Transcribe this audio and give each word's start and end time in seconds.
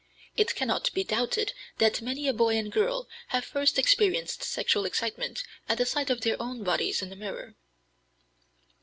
It 0.35 0.55
cannot 0.55 0.91
be 0.95 1.03
doubted 1.03 1.53
that 1.77 2.01
many 2.01 2.27
a 2.27 2.33
boy 2.33 2.57
and 2.57 2.71
girl 2.71 3.07
have 3.27 3.45
first 3.45 3.77
experienced 3.77 4.41
sexual 4.41 4.83
excitement 4.85 5.43
at 5.69 5.77
the 5.77 5.85
sight 5.85 6.09
of 6.09 6.21
their 6.21 6.41
own 6.41 6.63
bodies 6.63 7.03
in 7.03 7.13
a 7.13 7.15
mirror." 7.15 7.53